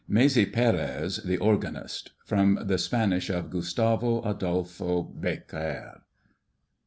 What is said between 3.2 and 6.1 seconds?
of GUSTAVO ADOLFO BÉCQUER.